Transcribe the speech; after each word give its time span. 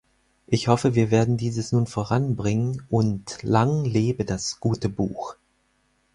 Ich 0.47 0.67
hoffe, 0.67 0.95
wir 0.95 1.11
werden 1.11 1.37
dieses 1.37 1.71
nun 1.71 1.85
voranbringen, 1.85 2.81
und 2.89 3.37
lang 3.43 3.85
lebe 3.85 4.25
das 4.25 4.59
gute 4.59 4.89
Buch! 4.89 5.35